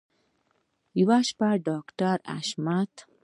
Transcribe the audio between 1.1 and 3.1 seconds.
شپه ډاکټر حشمت